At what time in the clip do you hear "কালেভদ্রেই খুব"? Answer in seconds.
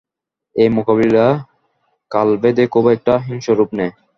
2.11-2.85